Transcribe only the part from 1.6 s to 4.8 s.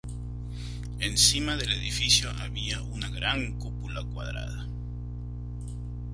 edificio había una gran cúpula cuadrada.